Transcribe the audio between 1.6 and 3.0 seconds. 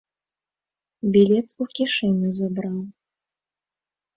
у кішэню забраў.